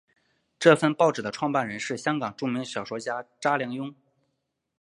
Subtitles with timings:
[0.57, 3.93] 这份报纸的创办人是香港著名小说家查良镛。